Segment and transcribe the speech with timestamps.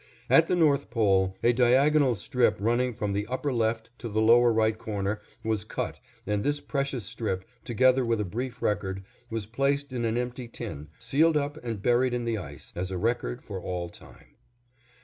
[0.31, 4.51] At the North Pole a diagonal strip running from the upper left to the lower
[4.51, 9.93] right corner was cut and this precious strip, together with a brief record, was placed
[9.93, 13.61] in an empty tin, sealed up and buried in the ice, as a record for
[13.61, 14.37] all time.